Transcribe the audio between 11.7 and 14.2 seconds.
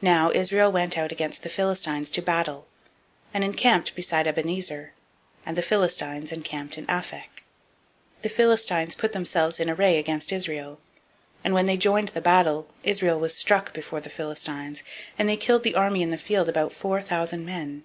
joined battle, Israel was struck before the